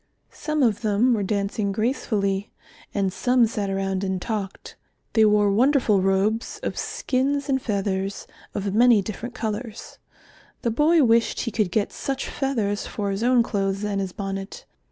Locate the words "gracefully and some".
1.71-3.45